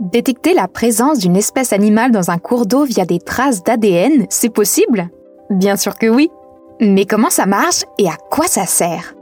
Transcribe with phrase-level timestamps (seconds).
[0.00, 4.48] Détecter la présence d'une espèce animale dans un cours d'eau via des traces d'ADN, c'est
[4.48, 5.10] possible?
[5.50, 6.30] Bien sûr que oui.
[6.80, 9.14] Mais comment ça marche et à quoi ça sert?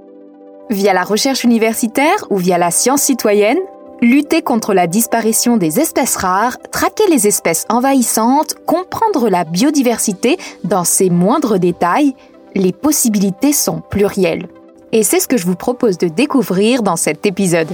[0.70, 3.58] Via la recherche universitaire ou via la science citoyenne
[4.00, 10.84] Lutter contre la disparition des espèces rares, traquer les espèces envahissantes, comprendre la biodiversité dans
[10.84, 12.14] ses moindres détails,
[12.54, 14.46] les possibilités sont plurielles.
[14.92, 17.68] Et c'est ce que je vous propose de découvrir dans cet épisode.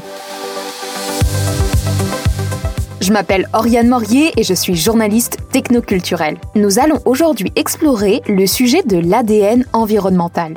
[3.04, 6.38] Je m'appelle Oriane Morier et je suis journaliste technoculturelle.
[6.54, 10.56] Nous allons aujourd'hui explorer le sujet de l'ADN environnemental.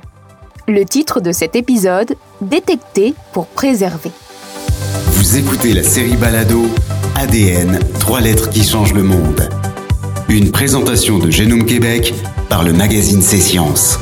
[0.65, 4.11] Le titre de cet épisode, Détecter pour préserver.
[5.07, 6.67] Vous écoutez la série Balado
[7.17, 9.49] ADN, trois lettres qui changent le monde.
[10.29, 12.13] Une présentation de Génome Québec
[12.47, 13.99] par le magazine C'est Sciences.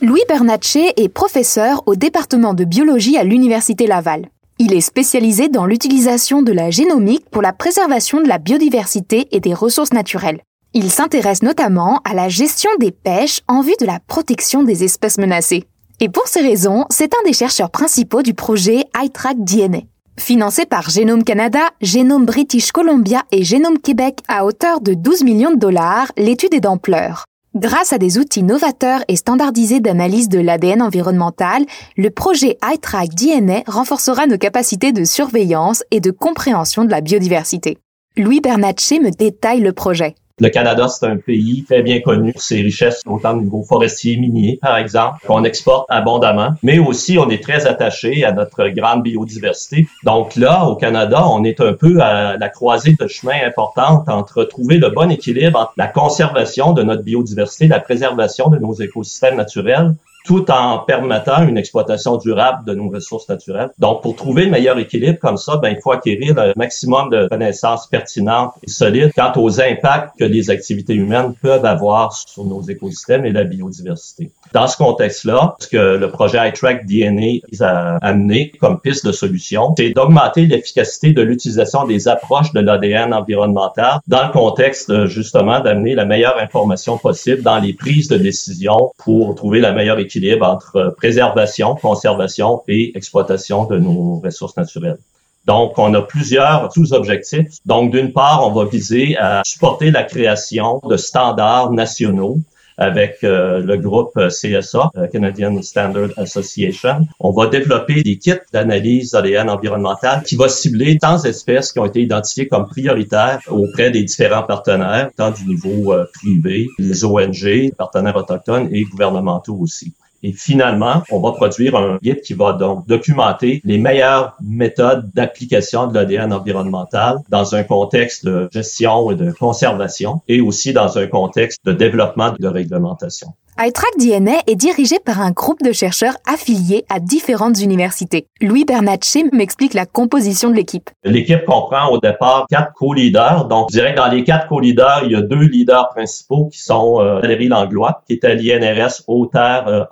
[0.00, 4.30] Louis Bernatchez est professeur au département de biologie à l'Université Laval.
[4.60, 9.38] Il est spécialisé dans l'utilisation de la génomique pour la préservation de la biodiversité et
[9.38, 10.40] des ressources naturelles.
[10.74, 15.18] Il s'intéresse notamment à la gestion des pêches en vue de la protection des espèces
[15.18, 15.62] menacées.
[16.00, 19.82] Et pour ces raisons, c'est un des chercheurs principaux du projet iTrack DNA.
[20.16, 25.52] Financé par Genome Canada, Genome British Columbia et Genome Québec à hauteur de 12 millions
[25.52, 27.26] de dollars, l'étude est d'ampleur.
[27.58, 33.64] Grâce à des outils novateurs et standardisés d'analyse de l'ADN environnemental, le projet iTrack DNA
[33.66, 37.78] renforcera nos capacités de surveillance et de compréhension de la biodiversité.
[38.16, 40.14] Louis Bernatchez me détaille le projet.
[40.40, 44.16] Le Canada, c'est un pays très bien connu pour ses richesses, autant au niveau forestier,
[44.16, 46.50] minier, par exemple, qu'on exporte abondamment.
[46.62, 49.88] Mais aussi, on est très attaché à notre grande biodiversité.
[50.04, 54.44] Donc là, au Canada, on est un peu à la croisée de chemin importante entre
[54.44, 59.36] trouver le bon équilibre entre la conservation de notre biodiversité, la préservation de nos écosystèmes
[59.36, 59.94] naturels,
[60.28, 63.70] tout en permettant une exploitation durable de nos ressources naturelles.
[63.78, 67.26] Donc, pour trouver le meilleur équilibre comme ça, ben, il faut acquérir le maximum de
[67.28, 72.60] connaissances pertinentes et solides quant aux impacts que les activités humaines peuvent avoir sur nos
[72.60, 74.30] écosystèmes et la biodiversité.
[74.52, 79.74] Dans ce contexte-là, ce que le projet iTrack DNA a amené comme piste de solution,
[79.78, 85.94] c'est d'augmenter l'efficacité de l'utilisation des approches de l'ADN environnemental dans le contexte justement d'amener
[85.94, 90.94] la meilleure information possible dans les prises de décision pour trouver la meilleure équilibre entre
[90.96, 94.98] préservation, conservation et exploitation de nos ressources naturelles.
[95.46, 97.56] Donc, on a plusieurs sous-objectifs.
[97.64, 102.38] Donc, d'une part, on va viser à supporter la création de standards nationaux
[102.78, 107.06] avec euh, le groupe CSA, euh, Canadian Standard Association.
[107.18, 111.86] On va développer des kits d'analyse ADN environnementale qui va cibler tant espèces qui ont
[111.86, 117.72] été identifiées comme prioritaires auprès des différents partenaires, tant du niveau euh, privé, les ONG,
[117.76, 119.92] partenaires autochtones et gouvernementaux aussi.
[120.22, 125.86] Et finalement, on va produire un guide qui va donc documenter les meilleures méthodes d'application
[125.86, 131.06] de l'ADN environnemental dans un contexte de gestion et de conservation et aussi dans un
[131.06, 136.84] contexte de développement de réglementation iTrack DNA est dirigé par un groupe de chercheurs affiliés
[136.88, 138.28] à différentes universités.
[138.40, 140.90] Louis Bernatchez m'explique la composition de l'équipe.
[141.02, 143.46] L'équipe comprend au départ quatre co-leaders.
[143.48, 146.60] Donc, je dirais que dans les quatre co-leaders, il y a deux leaders principaux qui
[146.60, 149.84] sont euh, Valérie Langlois, qui est à l'INRS Eau, Terre, euh,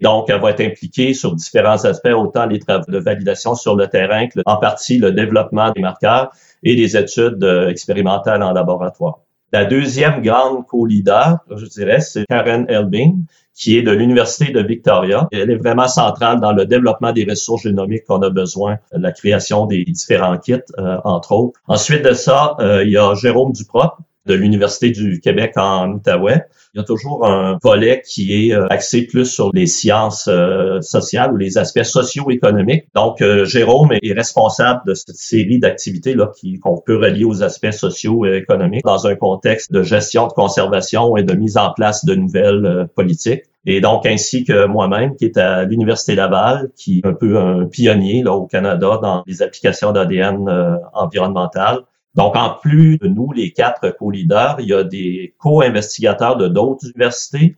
[0.00, 3.88] Donc, elle va être impliquée sur différents aspects, autant les travaux de validation sur le
[3.88, 6.30] terrain que en partie le développement des marqueurs
[6.62, 9.20] et des études euh, expérimentales en laboratoire.
[9.52, 15.28] La deuxième grande co-leader, je dirais, c'est Karen Elbing, qui est de l'Université de Victoria.
[15.30, 19.66] Elle est vraiment centrale dans le développement des ressources génomiques qu'on a besoin, la création
[19.66, 21.60] des différents kits, euh, entre autres.
[21.68, 23.94] Ensuite de ça, euh, il y a Jérôme Duprop,
[24.26, 26.44] de l'Université du Québec en Outaouais.
[26.74, 30.80] Il y a toujours un volet qui est euh, axé plus sur les sciences euh,
[30.80, 32.86] sociales ou les aspects socio-économiques.
[32.94, 36.32] Donc, euh, Jérôme est responsable de cette série d'activités là
[36.62, 41.34] qu'on peut relier aux aspects socio-économiques dans un contexte de gestion, de conservation et de
[41.34, 43.44] mise en place de nouvelles politiques.
[43.66, 47.64] Et donc, ainsi que moi-même, qui est à l'Université Laval, qui est un peu un
[47.64, 51.80] pionnier là, au Canada dans les applications d'ADN euh, environnemental.
[52.14, 56.86] Donc, en plus de nous, les quatre co-leaders, il y a des co-investigateurs de d'autres
[56.86, 57.56] universités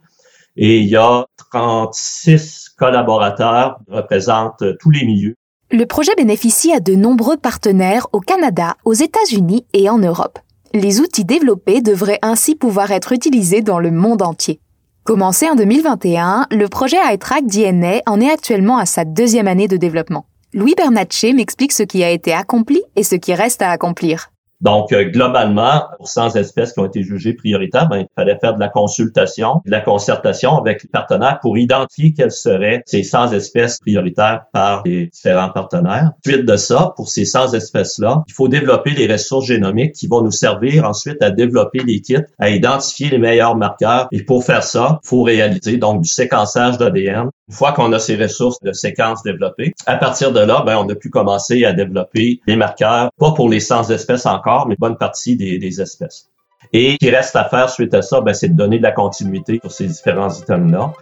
[0.56, 5.35] et il y a 36 collaborateurs qui représentent tous les milieux.
[5.70, 10.38] Le projet bénéficie à de nombreux partenaires au Canada, aux États-Unis et en Europe.
[10.73, 14.61] Les outils développés devraient ainsi pouvoir être utilisés dans le monde entier.
[15.05, 19.76] Commencé en 2021, le projet iTrack DNA en est actuellement à sa deuxième année de
[19.76, 20.26] développement.
[20.53, 24.31] Louis Bernatchez m'explique ce qui a été accompli et ce qui reste à accomplir.
[24.61, 28.55] Donc, euh, globalement, pour 100 espèces qui ont été jugées prioritaires, ben, il fallait faire
[28.55, 33.32] de la consultation, de la concertation avec les partenaires pour identifier quelles seraient ces 100
[33.32, 36.12] espèces prioritaires par les différents partenaires.
[36.25, 40.23] Suite de ça, pour ces 100 espèces-là, il faut développer les ressources génomiques qui vont
[40.23, 44.08] nous servir ensuite à développer les kits, à identifier les meilleurs marqueurs.
[44.12, 47.29] Et pour faire ça, il faut réaliser donc du séquençage d'ADN.
[47.48, 50.88] Une fois qu'on a ces ressources de séquences développées, à partir de là, ben, on
[50.88, 54.96] a pu commencer à développer les marqueurs, pas pour les 100 espèces encore, mais bonne
[54.96, 56.28] partie des, des espèces.
[56.72, 58.90] Et ce qui reste à faire suite à ça, ben, c'est de donner de la
[58.90, 60.93] continuité sur ces différents items-là.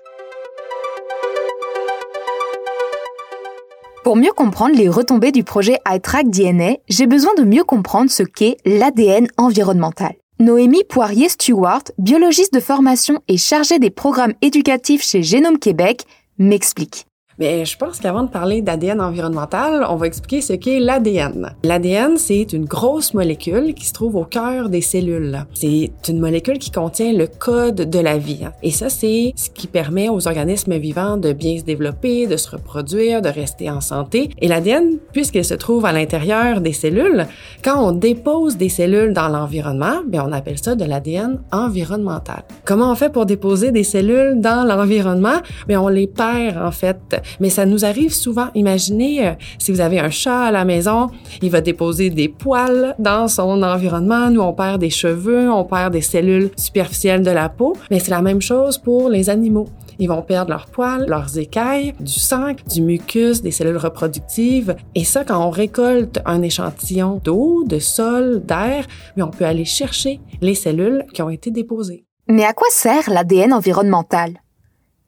[4.02, 8.22] Pour mieux comprendre les retombées du projet iTrack DNA, j'ai besoin de mieux comprendre ce
[8.22, 10.12] qu'est l'ADN environnemental.
[10.40, 16.04] Noémie Poirier-Stewart, biologiste de formation et chargée des programmes éducatifs chez Génome Québec,
[16.38, 17.06] m'explique.
[17.38, 21.54] Mais je pense qu'avant de parler d'ADN environnemental, on va expliquer ce qu'est l'ADN.
[21.64, 25.44] L'ADN, c'est une grosse molécule qui se trouve au cœur des cellules.
[25.52, 28.46] C'est une molécule qui contient le code de la vie.
[28.62, 32.50] Et ça, c'est ce qui permet aux organismes vivants de bien se développer, de se
[32.50, 34.30] reproduire, de rester en santé.
[34.40, 37.26] Et l'ADN, puisqu'il se trouve à l'intérieur des cellules,
[37.64, 42.44] quand on dépose des cellules dans l'environnement, bien, on appelle ça de l'ADN environnemental.
[42.64, 45.38] Comment on fait pour déposer des cellules dans l'environnement?
[45.66, 48.48] Bien, on les perd, en fait mais ça nous arrive souvent.
[48.54, 51.08] Imaginez euh, si vous avez un chat à la maison,
[51.42, 54.30] il va déposer des poils dans son environnement.
[54.30, 58.10] Nous, on perd des cheveux, on perd des cellules superficielles de la peau, mais c'est
[58.10, 59.68] la même chose pour les animaux.
[59.98, 64.74] Ils vont perdre leurs poils, leurs écailles, du sang, du mucus, des cellules reproductives.
[64.94, 68.86] Et ça, quand on récolte un échantillon d'eau, de sol, d'air,
[69.16, 72.04] on peut aller chercher les cellules qui ont été déposées.
[72.28, 74.32] Mais à quoi sert l'ADN environnemental?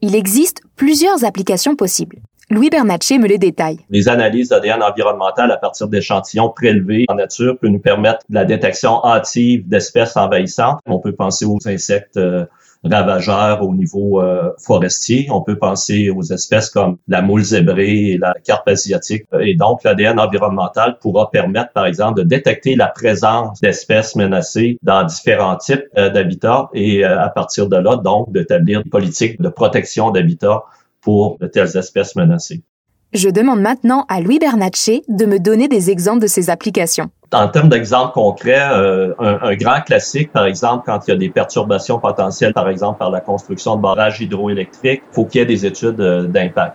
[0.02, 2.19] Il existe plusieurs applications possibles.
[2.49, 3.81] Louis Bernatchez me les détaille.
[3.90, 9.05] Les analyses d'ADN environnemental à partir d'échantillons prélevés en nature peuvent nous permettre la détection
[9.05, 10.78] hâtive d'espèces envahissantes.
[10.87, 12.46] On peut penser aux insectes euh,
[12.84, 15.28] ravageurs au niveau euh, forestier.
[15.31, 19.25] On peut penser aux espèces comme la moule zébrée et la carpe asiatique.
[19.40, 25.05] Et donc, l'ADN environnemental pourra permettre, par exemple, de détecter la présence d'espèces menacées dans
[25.05, 29.49] différents types euh, d'habitats et euh, à partir de là, donc, d'établir des politiques de
[29.49, 30.62] protection d'habitats
[31.00, 32.62] pour de telles espèces menacées.
[33.12, 37.08] Je demande maintenant à Louis Bernatchez de me donner des exemples de ces applications.
[37.32, 41.29] En termes d'exemples concrets, euh, un, grand classique, par exemple, quand il y a des
[41.29, 45.64] perturbations potentielles, par exemple par la construction de barrages hydroélectriques, faut qu'il y ait des
[45.64, 46.75] études euh, d'impact.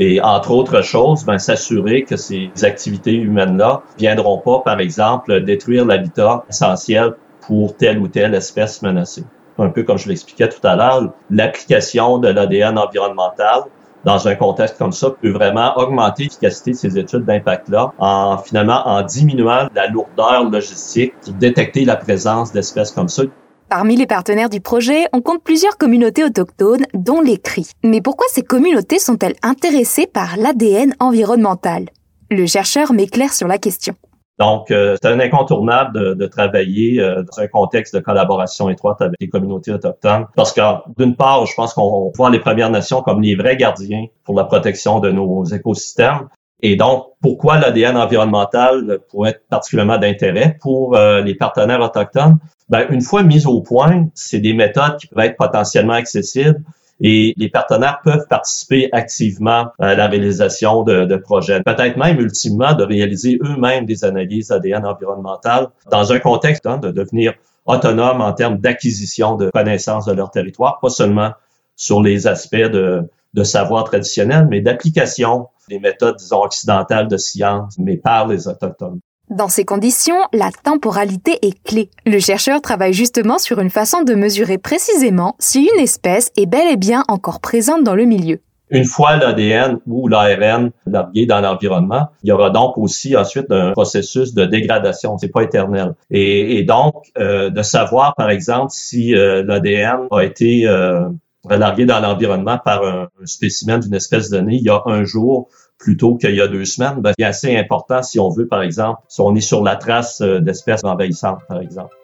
[0.00, 5.84] Et entre autres choses, ben, s'assurer que ces activités humaines-là viendront pas, par exemple, détruire
[5.84, 9.24] l'habitat essentiel pour telle ou telle espèce menacée.
[9.58, 13.62] Un peu comme je l'expliquais tout à l'heure, l'application de l'ADN environnemental
[14.08, 18.80] dans un contexte comme ça peut vraiment augmenter l'efficacité de ces études d'impact-là en finalement
[18.88, 23.24] en diminuant la lourdeur logistique pour détecter la présence d'espèces comme ça.
[23.68, 27.70] Parmi les partenaires du projet, on compte plusieurs communautés autochtones, dont les cris.
[27.84, 31.90] Mais pourquoi ces communautés sont-elles intéressées par l'ADN environnemental?
[32.30, 33.94] Le chercheur m'éclaire sur la question.
[34.38, 39.02] Donc, euh, c'est un incontournable de, de travailler euh, dans un contexte de collaboration étroite
[39.02, 40.60] avec les communautés autochtones, parce que
[40.96, 44.44] d'une part, je pense qu'on voit les Premières Nations comme les vrais gardiens pour la
[44.44, 46.28] protection de nos écosystèmes.
[46.60, 52.38] Et donc, pourquoi l'ADN environnemental pourrait être particulièrement d'intérêt pour euh, les partenaires autochtones?
[52.68, 56.62] Ben, une fois mis au point, c'est des méthodes qui peuvent être potentiellement accessibles
[57.00, 61.62] et les partenaires peuvent participer activement à la réalisation de, de projets.
[61.62, 66.90] Peut-être même ultimement de réaliser eux-mêmes des analyses ADN environnementales dans un contexte hein, de
[66.90, 67.34] devenir
[67.66, 71.32] autonome en termes d'acquisition de connaissances de leur territoire, pas seulement
[71.76, 77.78] sur les aspects de, de savoir traditionnel, mais d'application des méthodes, disons, occidentales de science,
[77.78, 79.00] mais par les Autochtones.
[79.30, 81.90] Dans ces conditions, la temporalité est clé.
[82.06, 86.66] Le chercheur travaille justement sur une façon de mesurer précisément si une espèce est bel
[86.72, 88.40] et bien encore présente dans le milieu.
[88.70, 93.72] Une fois l'ADN ou l'ARN largué dans l'environnement, il y aura donc aussi ensuite un
[93.72, 95.18] processus de dégradation.
[95.18, 95.94] C'est pas éternel.
[96.10, 101.06] Et, donc euh, de savoir, par exemple, si euh, l'ADN a été euh,
[101.44, 105.48] relargué dans l'environnement par un, un spécimen d'une espèce donnée il y a un jour
[105.78, 109.00] plutôt qu'il y a deux semaines, ben, c'est assez important si on veut, par exemple,
[109.08, 111.94] si on est sur la trace euh, d'espèces envahissantes, par exemple.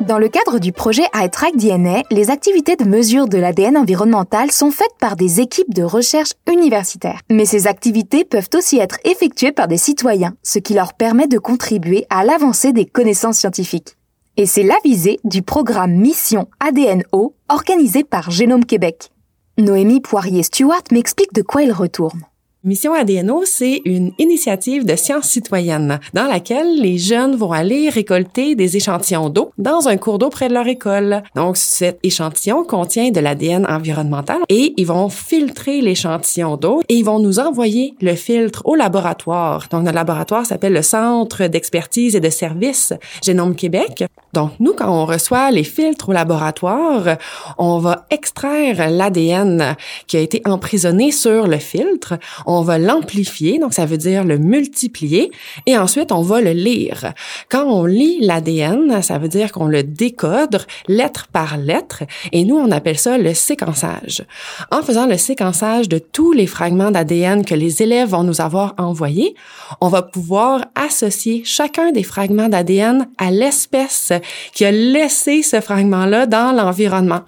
[0.00, 4.70] Dans le cadre du projet iTrack DNA, les activités de mesure de l'ADN environnemental sont
[4.70, 7.20] faites par des équipes de recherche universitaires.
[7.30, 11.38] Mais ces activités peuvent aussi être effectuées par des citoyens, ce qui leur permet de
[11.38, 13.96] contribuer à l'avancée des connaissances scientifiques.
[14.36, 19.10] Et c'est la visée du programme Mission ADNO organisé par Génome Québec.
[19.58, 22.20] Noémie Poirier-Stewart m'explique de quoi il retourne.
[22.62, 28.54] Mission ADNO, c'est une initiative de sciences citoyennes dans laquelle les jeunes vont aller récolter
[28.54, 31.22] des échantillons d'eau dans un cours d'eau près de leur école.
[31.34, 37.04] Donc, cet échantillon contient de l'ADN environnemental et ils vont filtrer l'échantillon d'eau et ils
[37.04, 39.66] vont nous envoyer le filtre au laboratoire.
[39.70, 44.04] Donc, notre laboratoire s'appelle le Centre d'expertise et de services Génome Québec.
[44.32, 47.16] Donc, nous, quand on reçoit les filtres au laboratoire,
[47.56, 52.14] on va extraire l'ADN qui a été emprisonné sur le filtre
[52.46, 55.30] on va l'amplifier, donc ça veut dire le multiplier,
[55.66, 57.12] et ensuite on va le lire.
[57.50, 62.56] Quand on lit l'ADN, ça veut dire qu'on le décode lettre par lettre, et nous
[62.56, 64.24] on appelle ça le séquençage.
[64.70, 68.74] En faisant le séquençage de tous les fragments d'ADN que les élèves vont nous avoir
[68.78, 69.34] envoyés,
[69.80, 74.12] on va pouvoir associer chacun des fragments d'ADN à l'espèce
[74.52, 77.20] qui a laissé ce fragment-là dans l'environnement.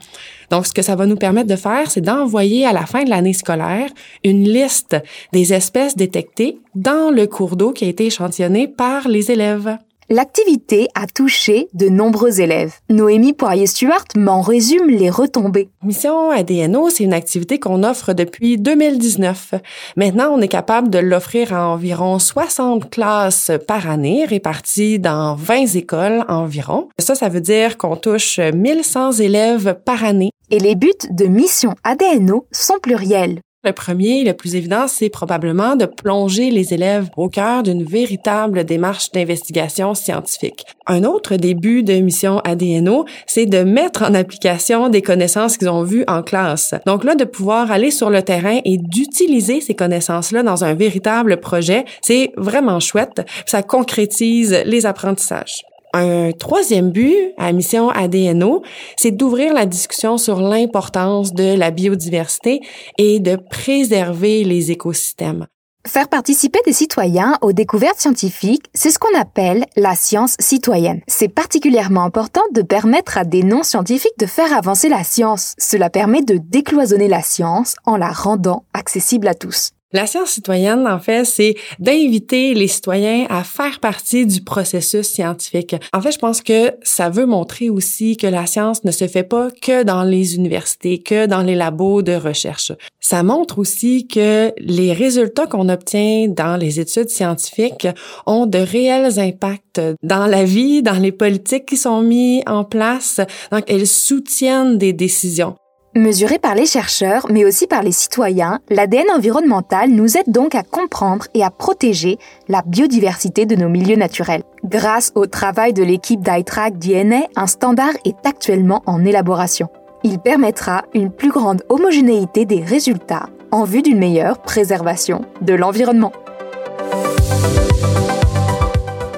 [0.50, 3.10] Donc, ce que ça va nous permettre de faire, c'est d'envoyer à la fin de
[3.10, 3.88] l'année scolaire
[4.24, 4.96] une liste
[5.32, 9.78] des espèces détectées dans le cours d'eau qui a été échantillonné par les élèves.
[10.12, 12.74] L'activité a touché de nombreux élèves.
[12.88, 15.68] Noémie Poirier-Stuart m'en résume les retombées.
[15.84, 19.54] Mission ADNO, c'est une activité qu'on offre depuis 2019.
[19.96, 25.76] Maintenant, on est capable de l'offrir à environ 60 classes par année, réparties dans 20
[25.76, 26.88] écoles environ.
[26.98, 30.30] Ça, ça veut dire qu'on touche 1100 élèves par année.
[30.50, 33.38] Et les buts de Mission ADNO sont pluriels.
[33.62, 38.64] Le premier, le plus évident, c'est probablement de plonger les élèves au cœur d'une véritable
[38.64, 40.64] démarche d'investigation scientifique.
[40.86, 45.82] Un autre début de mission ADNO, c'est de mettre en application des connaissances qu'ils ont
[45.82, 46.74] vues en classe.
[46.86, 51.38] Donc là, de pouvoir aller sur le terrain et d'utiliser ces connaissances-là dans un véritable
[51.38, 53.20] projet, c'est vraiment chouette.
[53.44, 55.66] Ça concrétise les apprentissages.
[55.92, 58.62] Un troisième but à mission ADNO,
[58.96, 62.60] c'est d'ouvrir la discussion sur l'importance de la biodiversité
[62.98, 65.46] et de préserver les écosystèmes.
[65.86, 71.00] Faire participer des citoyens aux découvertes scientifiques, c'est ce qu'on appelle la science citoyenne.
[71.08, 75.54] C'est particulièrement important de permettre à des non-scientifiques de faire avancer la science.
[75.58, 79.70] Cela permet de décloisonner la science en la rendant accessible à tous.
[79.92, 85.74] La science citoyenne, en fait, c'est d'inviter les citoyens à faire partie du processus scientifique.
[85.92, 89.24] En fait, je pense que ça veut montrer aussi que la science ne se fait
[89.24, 92.70] pas que dans les universités, que dans les labos de recherche.
[93.00, 97.88] Ça montre aussi que les résultats qu'on obtient dans les études scientifiques
[98.26, 103.20] ont de réels impacts dans la vie, dans les politiques qui sont mises en place.
[103.50, 105.56] Donc, elles soutiennent des décisions.
[105.96, 110.62] Mesuré par les chercheurs, mais aussi par les citoyens, l'ADN environnemental nous aide donc à
[110.62, 112.16] comprendre et à protéger
[112.46, 114.44] la biodiversité de nos milieux naturels.
[114.64, 119.68] Grâce au travail de l'équipe d'iTrack DNA, un standard est actuellement en élaboration.
[120.04, 126.12] Il permettra une plus grande homogénéité des résultats en vue d'une meilleure préservation de l'environnement.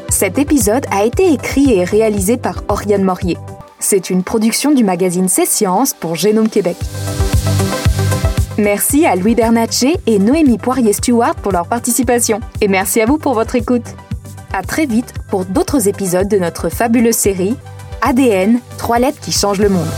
[0.09, 3.37] Cet épisode a été écrit et réalisé par Oriane Morier.
[3.83, 6.77] C'est une production du magazine C'est Sciences pour Génome Québec.
[8.57, 12.39] Merci à Louis Bernatchez et Noémie Poirier-Stewart pour leur participation.
[12.61, 13.97] Et merci à vous pour votre écoute.
[14.53, 17.57] À très vite pour d'autres épisodes de notre fabuleuse série
[18.03, 19.89] ADN, trois lettres qui changent le monde.